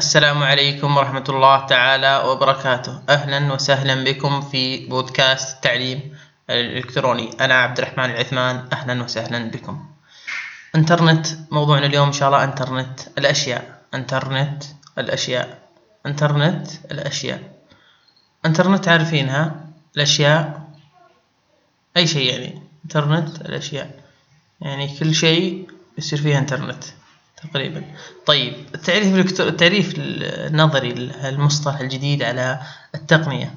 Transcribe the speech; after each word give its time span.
السلام 0.00 0.42
عليكم 0.42 0.96
ورحمة 0.96 1.24
الله 1.28 1.66
تعالى 1.66 2.22
وبركاته. 2.26 3.02
أهلا 3.08 3.52
وسهلا 3.52 4.04
بكم 4.04 4.40
في 4.40 4.86
بودكاست 4.86 5.56
التعليم 5.56 6.16
الإلكتروني. 6.50 7.30
أنا 7.40 7.54
عبد 7.54 7.78
الرحمن 7.78 8.04
العثمان 8.04 8.68
أهلا 8.72 9.02
وسهلا 9.02 9.50
بكم. 9.50 9.86
إنترنت 10.76 11.26
موضوعنا 11.50 11.86
اليوم 11.86 12.06
إن 12.06 12.12
شاء 12.12 12.28
الله 12.28 12.44
إنترنت 12.44 13.00
الأشياء. 13.18 13.82
إنترنت 13.94 14.64
الأشياء. 14.98 15.58
إنترنت 16.06 16.68
الأشياء. 16.90 17.40
إنترنت 18.46 18.88
عارفينها؟ 18.88 19.66
الأشياء. 19.96 20.62
أي 21.96 22.06
شيء 22.06 22.32
يعني. 22.32 22.62
إنترنت 22.84 23.40
الأشياء. 23.40 23.90
يعني 24.60 24.98
كل 24.98 25.14
شيء 25.14 25.70
يصير 25.98 26.18
فيه 26.22 26.38
إنترنت. 26.38 26.84
تقريبا. 27.48 27.82
طيب 28.26 28.54
التعريف 28.74 29.40
التعريف 29.40 29.94
النظري 29.98 30.92
المصطلح 31.24 31.80
الجديد 31.80 32.22
على 32.22 32.60
التقنية. 32.94 33.54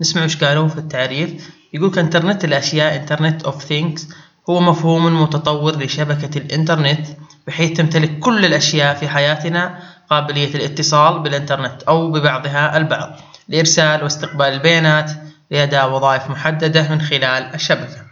نسمع 0.00 0.24
وش 0.24 0.44
قالوا 0.44 0.68
في 0.68 0.78
التعريف؟ 0.78 1.50
يقول 1.72 1.98
انترنت 1.98 2.44
الأشياء 2.44 2.96
Internet 2.96 3.44
of 3.44 3.64
Things 3.64 4.08
هو 4.50 4.60
مفهوم 4.60 5.22
متطور 5.22 5.82
لشبكة 5.84 6.38
الإنترنت 6.38 7.06
بحيث 7.46 7.76
تمتلك 7.76 8.18
كل 8.18 8.44
الأشياء 8.44 8.94
في 8.94 9.08
حياتنا 9.08 9.78
قابلية 10.10 10.54
الاتصال 10.54 11.18
بالإنترنت 11.18 11.82
أو 11.82 12.12
ببعضها 12.12 12.76
البعض 12.76 13.20
لإرسال 13.48 14.02
واستقبال 14.02 14.46
البيانات 14.46 15.10
لأداء 15.50 15.92
وظائف 15.92 16.30
محددة 16.30 16.88
من 16.88 17.00
خلال 17.00 17.54
الشبكة. 17.54 18.05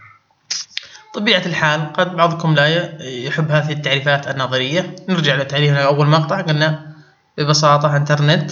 طبيعة 1.15 1.43
الحال 1.47 1.93
قد 1.93 2.17
بعضكم 2.17 2.55
لا 2.55 2.67
يحب 3.03 3.51
هذه 3.51 3.73
التعريفات 3.73 4.29
النظرية. 4.29 4.97
نرجع 5.09 5.35
لتعريفنا 5.35 5.85
أول 5.85 6.07
مقطع 6.07 6.41
قلنا 6.41 6.95
ببساطة 7.39 7.97
إنترنت 7.97 8.51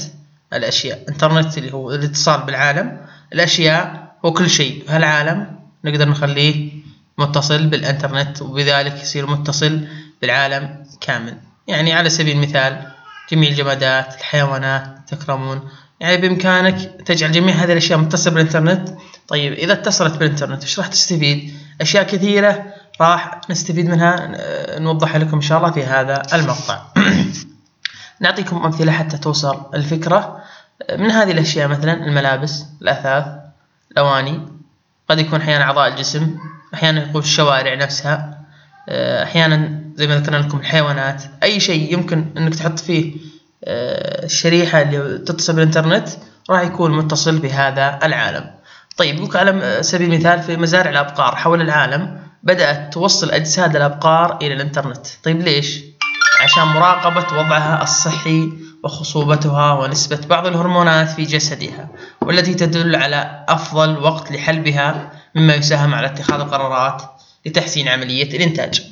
الأشياء. 0.52 1.04
إنترنت 1.08 1.58
اللي 1.58 1.72
هو 1.72 1.90
الاتصال 1.92 2.42
بالعالم. 2.42 3.00
الأشياء 3.32 4.12
هو 4.24 4.32
كل 4.32 4.50
شيء. 4.50 4.84
هالعالم 4.88 5.58
نقدر 5.84 6.08
نخليه 6.08 6.72
متصل 7.18 7.66
بالإنترنت 7.66 8.42
وبذلك 8.42 9.02
يصير 9.02 9.26
متصل 9.26 9.86
بالعالم 10.20 10.84
كامل. 11.00 11.36
يعني 11.68 11.92
على 11.92 12.10
سبيل 12.10 12.36
المثال 12.36 12.86
جميع 13.32 13.50
الجمادات 13.50 14.14
الحيوانات 14.14 14.96
تكرمون. 15.06 15.68
يعني 16.00 16.16
بإمكانك 16.16 17.00
تجعل 17.06 17.32
جميع 17.32 17.54
هذه 17.54 17.72
الأشياء 17.72 17.98
متصلة 17.98 18.34
بالإنترنت. 18.34 18.88
طيب 19.28 19.52
إذا 19.52 19.72
اتصلت 19.72 20.16
بالإنترنت 20.16 20.62
إيش 20.62 20.78
راح 20.78 20.86
تستفيد؟ 20.86 21.54
أشياء 21.80 22.04
كثيرة 22.04 22.64
راح 23.00 23.40
نستفيد 23.50 23.86
منها 23.88 24.32
نوضحها 24.78 25.18
لكم 25.18 25.34
إن 25.34 25.40
شاء 25.40 25.58
الله 25.58 25.70
في 25.70 25.84
هذا 25.84 26.22
المقطع. 26.34 26.82
نعطيكم 28.20 28.64
أمثلة 28.64 28.92
حتى 28.92 29.18
توصل 29.18 29.62
الفكرة. 29.74 30.42
من 30.98 31.10
هذه 31.10 31.30
الأشياء 31.32 31.68
مثلا 31.68 31.92
الملابس 31.92 32.64
الأثاث 32.82 33.26
الأواني. 33.92 34.48
قد 35.08 35.18
يكون 35.18 35.40
أحيانا 35.40 35.64
أعضاء 35.64 35.88
الجسم 35.88 36.38
أحيانا 36.74 37.02
يكون 37.02 37.20
الشوارع 37.20 37.74
نفسها 37.74 38.38
أحيانا 39.22 39.82
زي 39.94 40.06
ما 40.06 40.16
ذكرنا 40.16 40.36
لكم 40.36 40.58
الحيوانات. 40.58 41.22
أي 41.42 41.60
شيء 41.60 41.92
يمكن 41.92 42.26
أنك 42.36 42.54
تحط 42.54 42.78
فيه 42.78 43.16
الشريحة 43.64 44.82
اللي 44.82 45.18
تتصل 45.18 45.52
بالإنترنت 45.52 46.08
راح 46.50 46.60
يكون 46.60 46.96
متصل 46.96 47.38
بهذا 47.38 47.98
العالم. 48.02 48.50
طيب 48.96 49.36
على 49.36 49.78
سبيل 49.82 50.12
المثال 50.12 50.42
في 50.42 50.56
مزارع 50.56 50.90
الأبقار 50.90 51.36
حول 51.36 51.60
العالم 51.60 52.22
بدأت 52.42 52.92
توصل 52.92 53.30
أجساد 53.30 53.76
الأبقار 53.76 54.38
إلى 54.42 54.54
الإنترنت. 54.54 55.06
طيب 55.22 55.40
ليش؟ 55.40 55.80
عشان 56.42 56.62
مراقبة 56.62 57.38
وضعها 57.38 57.82
الصحي 57.82 58.52
وخصوبتها 58.84 59.72
ونسبة 59.72 60.20
بعض 60.26 60.46
الهرمونات 60.46 61.08
في 61.08 61.22
جسدها 61.24 61.88
والتي 62.20 62.54
تدل 62.54 62.96
على 62.96 63.44
أفضل 63.48 63.98
وقت 63.98 64.32
لحلبها 64.32 65.12
مما 65.34 65.54
يساهم 65.54 65.94
على 65.94 66.06
اتخاذ 66.06 66.40
القرارات 66.40 67.02
لتحسين 67.46 67.88
عملية 67.88 68.36
الإنتاج. 68.36 68.82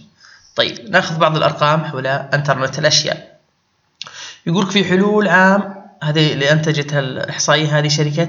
طيب 0.57 0.91
نأخذ 0.91 1.19
بعض 1.19 1.37
الأرقام 1.37 1.85
حول 1.85 2.07
إنترنت 2.07 2.79
الأشياء. 2.79 3.39
يقولك 4.47 4.71
في 4.71 4.85
حلول 4.85 5.29
عام 5.29 5.75
هذه 6.03 6.33
اللي 6.33 6.53
أنتجتها 6.53 6.99
الإحصائية 7.01 7.79
هذه 7.79 7.89
شركة 7.89 8.29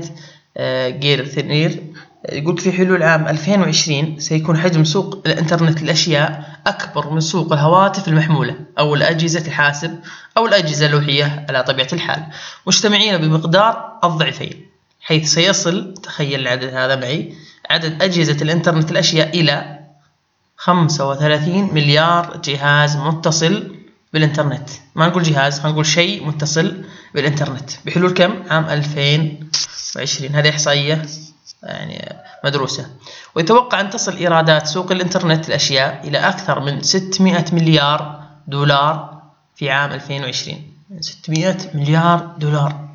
جير 0.90 1.26
ثنير 1.26 1.84
يقول 2.32 2.58
في 2.58 2.72
حلول 2.72 3.04
عام 3.04 3.28
2020 3.28 4.20
سيكون 4.20 4.58
حجم 4.58 4.84
سوق 4.84 5.22
الإنترنت 5.26 5.82
للأشياء 5.82 6.60
أكبر 6.68 7.10
من 7.10 7.20
سوق 7.20 7.54
الهواتف 7.54 8.08
المحمولة 8.08 8.56
أو 8.80 8.96
الأجهزة 8.96 9.48
الحاسب 9.48 10.00
أو 10.38 10.46
الأجهزة 10.46 10.86
اللوحية 10.86 11.46
على 11.50 11.64
طبيعة 11.64 11.88
الحال. 11.94 12.24
مجتمعين 12.68 13.18
بمقدار 13.18 14.00
الضعفين 14.04 14.66
حيث 15.02 15.34
سيصل 15.34 15.94
تخيل 15.94 16.40
العدد 16.40 16.74
هذا 16.74 16.96
معي 16.96 17.34
عدد 17.70 18.04
أجهزة 18.04 18.38
الإنترنت 18.42 18.92
الأشياء 18.92 19.40
إلى 19.40 19.80
35 20.58 21.74
مليار 21.74 22.42
جهاز 22.46 22.98
متصل 22.98 23.76
بالإنترنت. 24.14 24.70
ما 24.96 25.08
نقول 25.08 25.24
جهاز 25.24 25.66
نقول 25.66 25.86
شيء 25.86 26.26
متصل 26.28 26.84
بالإنترنت. 27.16 27.72
بحلول 27.86 28.12
كم؟ 28.14 28.44
عام 28.50 28.66
2020 28.66 30.36
هذه 30.36 30.50
إحصائية 30.50 31.06
يعني 31.64 32.16
مدروسة. 32.44 32.90
ويتوقع 33.36 33.82
أن 33.82 33.90
تصل 33.90 34.18
إيرادات 34.18 34.68
سوق 34.68 34.92
الإنترنت 34.92 35.50
الأشياء 35.50 36.08
إلى 36.08 36.18
أكثر 36.18 36.60
من 36.60 36.82
600 36.82 37.46
مليار 37.54 38.24
دولار 38.48 39.22
في 39.56 39.70
عام 39.70 39.92
2020 39.92 40.72
600 41.00 41.58
مليار 41.74 42.36
دولار. 42.38 42.90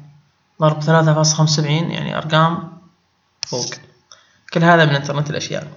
ضرب 0.60 0.82
3.75 0.82 1.90
يعني 1.90 2.16
أرقام 2.16 2.72
فوق. 3.46 3.66
كل 4.52 4.64
هذا 4.64 4.84
من 4.84 4.94
إنترنت 4.94 5.30
الأشياء. 5.30 5.68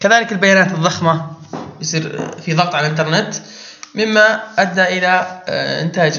كذلك 0.00 0.32
البيانات 0.32 0.72
الضخمة. 0.72 1.30
يصير 1.80 2.30
في 2.32 2.54
ضغط 2.54 2.74
على 2.74 2.86
الإنترنت. 2.86 3.34
مما 3.98 4.40
أدى 4.58 4.82
إلى 4.82 5.42
إنتاج 5.82 6.12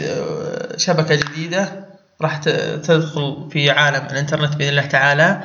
شبكة 0.77 1.15
جديدة 1.15 1.85
راح 2.21 2.37
تدخل 2.37 3.49
في 3.51 3.71
عالم 3.71 4.05
الإنترنت 4.05 4.55
بإذن 4.55 4.69
الله 4.69 4.85
تعالى 4.85 5.41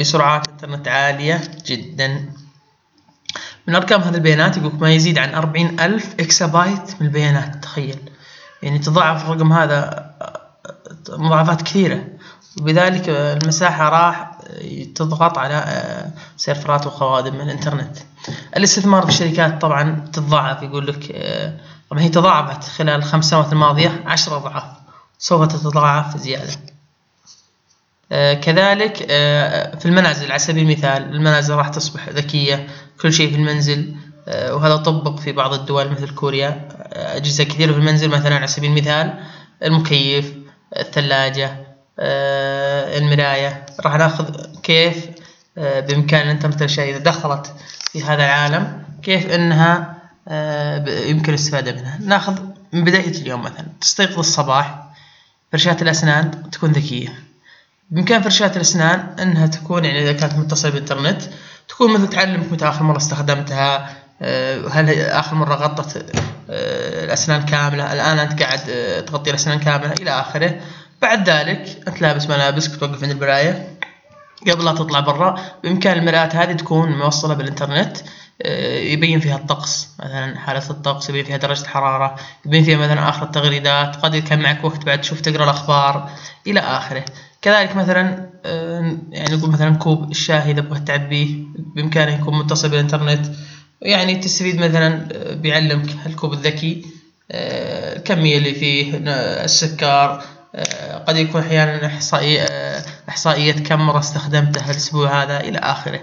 بسرعات 0.00 0.48
إنترنت 0.48 0.88
عالية 0.88 1.40
جدا. 1.66 2.24
من 3.66 3.74
أرقام 3.74 4.00
هذه 4.00 4.14
البيانات 4.14 4.56
يقول 4.56 4.72
ما 4.80 4.92
يزيد 4.92 5.18
عن 5.18 5.34
أربعين 5.34 5.80
ألف 5.80 6.14
إكسا 6.20 6.46
بايت 6.46 7.00
من 7.00 7.06
البيانات 7.06 7.56
تخيل. 7.62 7.98
يعني 8.62 8.78
تضاعف 8.78 9.24
الرقم 9.24 9.52
هذا 9.52 10.10
مضاعفات 11.08 11.62
كثيرة. 11.62 12.04
وبذلك 12.60 13.08
المساحة 13.08 13.88
راح 13.88 14.30
تضغط 14.94 15.38
على 15.38 15.64
سيرفرات 16.36 16.86
وخوادم 16.86 17.34
من 17.34 17.40
الإنترنت. 17.40 17.96
الاستثمار 18.56 19.02
في 19.02 19.08
الشركات 19.08 19.60
طبعا 19.60 20.06
تتضاعف 20.12 20.62
يقول 20.62 20.86
لك 20.86 21.16
طبعا 21.90 22.02
هي 22.02 22.08
تضاعفت 22.08 22.64
خلال 22.64 22.94
الخمس 22.94 23.30
سنوات 23.30 23.52
الماضية 23.52 24.02
عشرة 24.06 24.36
أضعاف 24.36 24.64
سوف 25.18 25.46
تتضاعف 25.46 26.16
زيادة. 26.16 26.52
كذلك 28.34 28.96
في 29.78 29.86
المنازل 29.86 30.30
على 30.30 30.38
سبيل 30.38 30.64
المثال 30.64 31.02
المنازل 31.02 31.54
راح 31.54 31.68
تصبح 31.68 32.08
ذكية 32.08 32.66
كل 33.02 33.12
شيء 33.12 33.30
في 33.30 33.36
المنزل 33.36 33.94
وهذا 34.28 34.76
طبق 34.76 35.18
في 35.20 35.32
بعض 35.32 35.52
الدول 35.54 35.90
مثل 35.90 36.14
كوريا 36.14 36.68
أجهزة 36.92 37.44
كثيرة 37.44 37.72
في 37.72 37.78
المنزل 37.78 38.08
مثلا 38.08 38.34
على 38.36 38.46
سبيل 38.46 38.70
المثال 38.70 39.14
المكيف 39.62 40.34
الثلاجة 40.76 41.66
المراية. 42.98 43.66
راح 43.80 43.94
ناخذ 43.94 44.46
كيف؟ 44.62 45.06
بإمكان 45.56 46.28
أن 46.28 46.38
تمثل 46.38 46.58
الأشياء 46.58 46.90
إذا 46.90 46.98
دخلت 46.98 47.54
في 47.92 48.02
هذا 48.02 48.24
العالم 48.24 48.82
كيف 49.02 49.30
أنها 49.30 49.94
يمكن 50.86 51.28
الاستفادة 51.28 51.72
منها. 51.72 51.98
ناخذ 52.00 52.40
من 52.72 52.84
بداية 52.84 53.10
اليوم 53.10 53.42
مثلا 53.42 53.66
تستيقظ 53.80 54.18
الصباح 54.18 54.84
فرشاة 55.52 55.76
الأسنان 55.82 56.50
تكون 56.50 56.72
ذكية. 56.72 57.08
بإمكان 57.90 58.22
فرشاة 58.22 58.52
الأسنان 58.56 59.16
أنها 59.20 59.46
تكون 59.46 59.84
يعني 59.84 60.02
إذا 60.02 60.12
كانت 60.12 60.34
متصلة 60.34 60.70
بالإنترنت 60.70 61.22
تكون 61.68 61.92
مثل 61.92 62.08
تعلمك 62.08 62.52
متى 62.52 62.68
آخر 62.68 62.82
مرة 62.82 62.96
استخدمتها 62.96 63.88
هل 64.70 65.00
آخر 65.00 65.34
مرة 65.34 65.54
غطت 65.54 66.04
الأسنان 67.04 67.42
كاملة 67.42 67.92
الآن 67.92 68.18
أنت 68.18 68.42
قاعد 68.42 68.58
تغطي 69.04 69.30
الأسنان 69.30 69.58
كاملة 69.58 69.92
إلى 69.92 70.10
آخره. 70.10 70.60
بعد 71.02 71.30
ذلك 71.30 71.88
أنت 71.88 72.00
لابس 72.00 72.26
ملابسك 72.26 72.80
توقف 72.80 73.02
عند 73.02 73.12
المراية 73.12 73.68
قبل 74.48 74.64
لا 74.64 74.72
تطلع 74.72 75.00
برا 75.00 75.40
بإمكان 75.64 75.98
المرآة 75.98 76.28
هذه 76.32 76.52
تكون 76.52 76.98
موصلة 76.98 77.34
بالإنترنت 77.34 77.96
يبين 78.92 79.20
فيها 79.20 79.36
الطقس. 79.36 79.88
مثلا 79.98 80.38
حالة 80.38 80.70
الطقس 80.70 81.08
يبين 81.10 81.24
فيها 81.24 81.36
درجة 81.36 81.62
الحرارة 81.62 82.16
يبين 82.46 82.64
فيها 82.64 82.76
مثلا 82.78 83.08
آخر 83.08 83.22
التغريدات 83.22 83.96
قد 83.96 84.16
كان 84.16 84.42
معك 84.42 84.64
وقت 84.64 84.84
بعد 84.84 85.00
تشوف 85.00 85.20
تقرأ 85.20 85.44
الأخبار 85.44 86.10
إلى 86.46 86.60
آخره. 86.60 87.04
كذلك 87.42 87.76
مثلا 87.76 88.30
يعني 89.12 89.36
نقول 89.36 89.50
مثلا 89.50 89.76
كوب 89.76 90.10
الشاي 90.10 90.50
إذا 90.50 90.60
بغيت 90.60 90.88
تعبيه 90.88 91.44
بإمكانه 91.56 92.14
يكون 92.14 92.38
متصل 92.38 92.68
بالإنترنت. 92.68 93.26
يعني 93.82 94.14
تستفيد 94.14 94.58
مثلا 94.58 95.08
بيعلمك 95.34 96.06
الكوب 96.06 96.32
الذكي 96.32 96.86
آه، 97.32 97.96
الكمية 97.96 98.38
اللي 98.38 98.54
فيه 98.54 98.92
السكر 99.44 100.22
قد 101.06 101.16
يكون 101.16 101.40
أحيانا 101.40 101.86
إحصائية 101.86 102.46
إحصائية 103.10 103.52
كم 103.52 103.80
مرة 103.80 103.98
استخدمته 103.98 104.70
الأسبوع 104.70 105.22
هذا 105.22 105.40
إلى 105.40 105.58
آخره. 105.58 106.00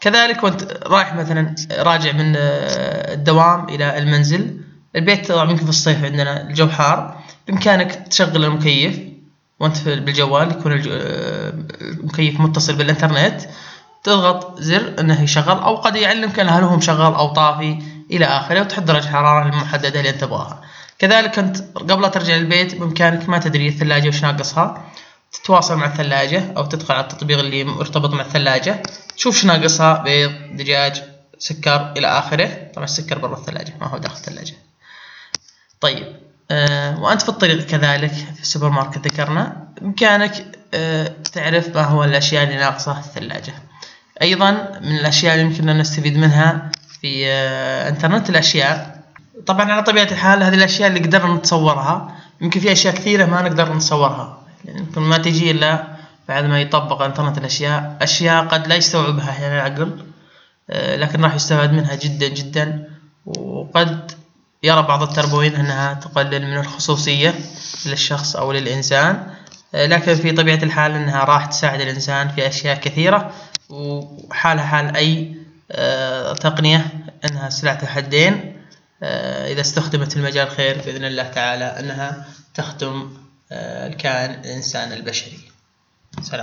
كذلك 0.00 0.44
وأنت 0.44 0.78
رايح 0.86 1.14
مثلا 1.14 1.54
راجع 1.78 2.12
من 2.12 2.32
الدوام 2.36 3.68
إلى 3.68 3.98
المنزل 3.98 4.60
البيت 4.96 5.32
طبعا 5.32 5.50
يمكن 5.50 5.64
في 5.64 5.70
الصيف 5.70 6.04
عندنا 6.04 6.42
الجو 6.42 6.68
حار 6.68 7.16
بإمكانك 7.48 8.08
تشغل 8.10 8.44
المكيف 8.44 8.98
وأنت 9.60 9.88
بالجوال 9.88 10.50
يكون 10.50 10.72
المكيف 10.72 12.40
متصل 12.40 12.76
بالإنترنت 12.76 13.40
تضغط 14.04 14.60
زر 14.60 14.94
إنه 15.00 15.22
يشغل 15.22 15.58
أو 15.58 15.76
قد 15.76 15.96
يعلمك 15.96 16.40
هل 16.40 16.62
هو 16.64 16.76
مشغل 16.76 17.14
أو 17.14 17.32
طافي 17.32 17.78
إلى 18.10 18.24
آخره 18.24 18.60
وتحط 18.60 18.82
درجة 18.82 19.04
الحرارة 19.04 19.46
المحددة 19.46 19.98
اللي 19.98 20.10
أنت 20.10 20.20
تبغاها. 20.20 20.60
كذلك 20.98 21.38
أنت 21.38 21.56
قبل 21.76 22.10
ترجع 22.10 22.36
البيت 22.36 22.74
بإمكانك 22.74 23.28
ما 23.28 23.38
تدري 23.38 23.68
الثلاجة 23.68 24.08
وش 24.08 24.22
ناقصها 24.22 24.84
تتواصل 25.32 25.76
مع 25.76 25.86
الثلاجة 25.86 26.52
أو 26.56 26.64
تدخل 26.66 26.94
على 26.94 27.02
التطبيق 27.04 27.38
اللي 27.38 27.64
مرتبط 27.64 28.10
مع 28.10 28.20
الثلاجة 28.20 28.82
تشوف 29.16 29.34
إيش 29.34 29.44
ناقصها 29.44 30.02
بيض 30.02 30.32
دجاج 30.52 31.02
سكر 31.38 31.92
إلى 31.96 32.06
آخره. 32.06 32.70
طبعا 32.74 32.84
السكر 32.84 33.18
برا 33.18 33.38
الثلاجة 33.38 33.74
ما 33.80 33.86
هو 33.86 33.98
داخل 33.98 34.16
الثلاجة. 34.16 34.54
طيب 35.80 36.16
آه 36.50 37.00
وأنت 37.00 37.22
في 37.22 37.28
الطريق 37.28 37.66
كذلك 37.66 38.12
في 38.12 38.42
السوبر 38.42 38.68
ماركت 38.68 38.98
ذكرنا 38.98 39.56
بإمكانك 39.80 40.58
آه 40.74 41.12
تعرف 41.32 41.76
ما 41.76 41.82
هو 41.82 42.04
الأشياء 42.04 42.44
اللي 42.44 42.56
ناقصة 42.56 42.98
الثلاجة. 42.98 43.54
أيضا 44.22 44.50
من 44.82 44.96
الأشياء 44.96 45.34
اللي 45.34 45.44
يمكننا 45.44 45.72
نستفيد 45.72 46.16
منها 46.16 46.70
في 47.00 47.26
آه 47.26 47.88
إنترنت 47.88 48.30
الأشياء. 48.30 48.98
طبعا 49.46 49.72
على 49.72 49.82
طبيعة 49.82 50.04
الحال 50.12 50.42
هذه 50.42 50.54
الأشياء 50.54 50.88
اللي 50.88 51.00
قدرنا 51.00 51.34
نتصورها 51.34 52.16
يمكن 52.40 52.60
في 52.60 52.72
أشياء 52.72 52.94
كثيرة 52.94 53.26
ما 53.26 53.42
نقدر 53.42 53.74
نتصورها. 53.74 54.37
يمكن 54.64 55.00
ما 55.00 55.18
تجي 55.18 55.50
إلا 55.50 55.84
بعد 56.28 56.44
ما 56.44 56.60
يطبق 56.60 57.02
إنترنت 57.02 57.38
الأشياء. 57.38 57.96
أشياء 58.02 58.44
قد 58.44 58.66
لا 58.66 58.74
يستوعبها 58.74 59.40
يعني 59.40 59.54
العقل 59.54 60.06
آه، 60.70 60.96
لكن 60.96 61.24
راح 61.24 61.34
يستفاد 61.34 61.72
منها 61.72 61.94
جدا 61.94 62.28
جدا. 62.28 62.88
وقد 63.26 64.10
يرى 64.62 64.82
بعض 64.82 65.02
التربويين 65.02 65.54
أنها 65.54 65.94
تقلل 65.94 66.46
من 66.46 66.56
الخصوصية 66.58 67.34
للشخص 67.86 68.36
أو 68.36 68.52
للإنسان 68.52 69.26
آه، 69.74 69.86
لكن 69.86 70.14
في 70.14 70.32
طبيعة 70.32 70.62
الحال 70.62 70.92
أنها 70.92 71.24
راح 71.24 71.46
تساعد 71.46 71.80
الإنسان 71.80 72.28
في 72.28 72.48
أشياء 72.48 72.80
كثيرة. 72.80 73.32
وحالها 73.70 74.64
حال 74.66 74.96
أي 74.96 75.34
آه، 75.70 76.32
تقنية 76.32 76.86
أنها 77.30 77.50
سلعة 77.50 77.86
حدين 77.86 78.58
إذا 79.02 79.60
استخدمت 79.60 80.16
المجال 80.16 80.50
خير 80.50 80.76
بإذن 80.86 81.04
الله 81.04 81.22
تعالى 81.22 81.64
أنها 81.64 82.26
تخدم 82.54 83.10
آه، 83.52 83.86
الكائن 83.86 84.30
الإنسان 84.30 84.92
البشري. 84.92 85.38
سلام. 86.22 86.36